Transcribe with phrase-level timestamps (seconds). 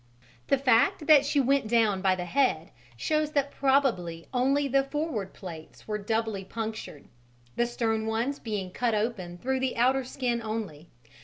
[0.47, 5.31] The fact that she went down by the head shows that probably only the forward
[5.31, 7.05] plates were doubly punctured,
[7.55, 10.89] the stern ones being cut open through the outer skin only.